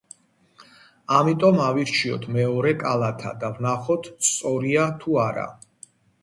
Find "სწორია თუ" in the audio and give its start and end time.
4.31-5.21